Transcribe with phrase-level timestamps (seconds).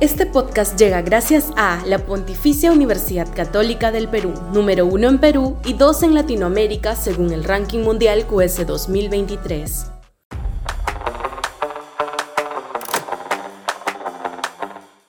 [0.00, 5.58] Este podcast llega gracias a la Pontificia Universidad Católica del Perú, número uno en Perú
[5.62, 9.92] y dos en Latinoamérica según el ranking mundial QS 2023.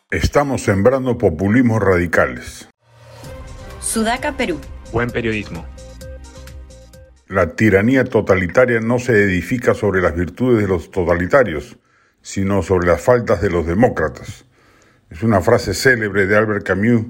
[0.09, 2.67] Estamos sembrando populismos radicales.
[3.79, 4.59] Sudaca, Perú.
[4.91, 5.65] Buen periodismo.
[7.29, 11.77] La tiranía totalitaria no se edifica sobre las virtudes de los totalitarios,
[12.21, 14.50] sino sobre las faltas de los demócratas.
[15.11, 17.05] Es una frase célebre de Albert Camus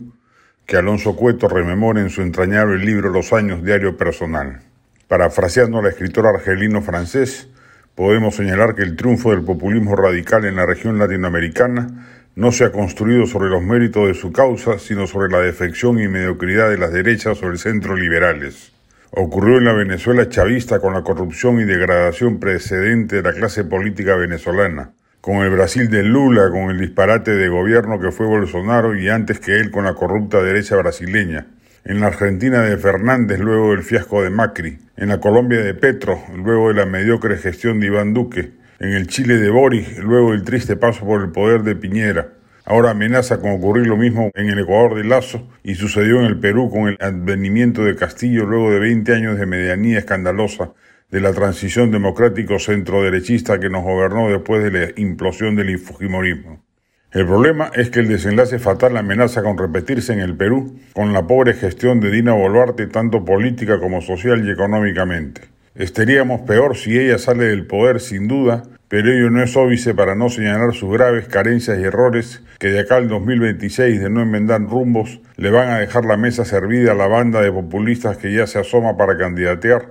[0.65, 4.61] que Alonso Cueto rememora en su entrañable libro Los años diario personal.
[5.07, 7.49] Parafraseando al escritor argelino-francés,
[7.93, 12.71] podemos señalar que el triunfo del populismo radical en la región latinoamericana no se ha
[12.71, 16.91] construido sobre los méritos de su causa, sino sobre la defección y mediocridad de las
[16.91, 18.71] derechas o el centro liberales.
[19.11, 24.15] Ocurrió en la Venezuela chavista con la corrupción y degradación precedente de la clase política
[24.15, 29.07] venezolana con el Brasil de Lula, con el disparate de gobierno que fue Bolsonaro y
[29.07, 31.45] antes que él con la corrupta derecha brasileña,
[31.85, 36.19] en la Argentina de Fernández luego del fiasco de Macri, en la Colombia de Petro
[36.35, 40.43] luego de la mediocre gestión de Iván Duque, en el Chile de Boris luego del
[40.43, 42.29] triste paso por el poder de Piñera.
[42.65, 46.39] Ahora amenaza con ocurrir lo mismo en el Ecuador de Lazo y sucedió en el
[46.39, 50.71] Perú con el advenimiento de Castillo luego de 20 años de medianía escandalosa
[51.11, 56.63] de la transición democrático centroderechista que nos gobernó después de la implosión del fujimorismo.
[57.11, 61.27] El problema es que el desenlace fatal amenaza con repetirse en el Perú con la
[61.27, 65.41] pobre gestión de Dina Boluarte tanto política como social y económicamente.
[65.75, 70.15] Estaríamos peor si ella sale del poder sin duda, pero ello no es óbice para
[70.15, 74.61] no señalar sus graves carencias y errores que de acá al 2026 de no enmendar
[74.61, 78.47] rumbos le van a dejar la mesa servida a la banda de populistas que ya
[78.47, 79.89] se asoma para candidatear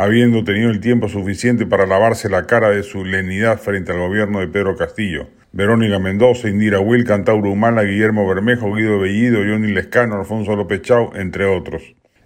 [0.00, 4.40] habiendo tenido el tiempo suficiente para lavarse la cara de su lenidad frente al gobierno
[4.40, 5.28] de Pedro Castillo.
[5.52, 11.10] Verónica Mendoza, Indira Will, Cantauro Humala, Guillermo Bermejo, Guido Bellido, Johnny Lescano, Alfonso López Chau,
[11.16, 11.82] entre otros.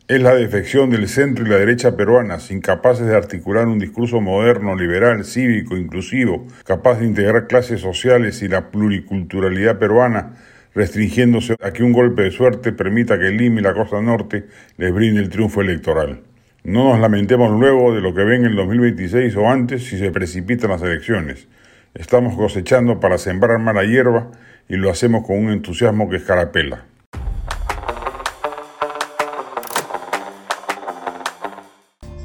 [0.06, 4.76] Es la defección del centro y la derecha peruanas, incapaces de articular un discurso moderno,
[4.76, 10.36] liberal, cívico, inclusivo, capaz de integrar clases sociales y la pluriculturalidad peruana,
[10.76, 14.44] restringiéndose a que un golpe de suerte permita que Lima y la costa norte
[14.76, 16.20] les brinde el triunfo electoral.
[16.64, 20.10] No nos lamentemos luego de lo que ven en el 2026 o antes si se
[20.10, 21.46] precipitan las elecciones.
[21.92, 24.30] Estamos cosechando para sembrar mala hierba
[24.66, 26.86] y lo hacemos con un entusiasmo que escarapela.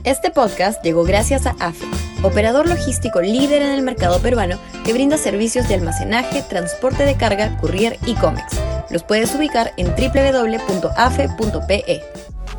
[0.06, 1.86] Este podcast llegó gracias a AFE,
[2.24, 7.58] operador logístico líder en el mercado peruano que brinda servicios de almacenaje, transporte de carga,
[7.58, 8.58] courier y cómics.
[8.90, 10.90] Los puedes ubicar en www.afe.pe.